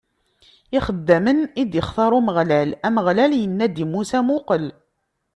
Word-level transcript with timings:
Ixeddamen 0.77 1.39
i 1.61 1.63
d-ixtaṛ 1.71 2.11
Umeɣlal 2.19 2.69
Ameɣlal 2.87 3.31
inna-d 3.45 3.77
i 3.83 3.85
Musa: 3.91 4.19
Muqel! 4.27 4.65